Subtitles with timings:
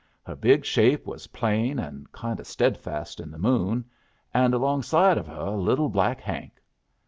[0.23, 3.85] Her big shape was plain and kind o' steadfast in the moon,
[4.33, 6.53] and alongside of her little black Hank!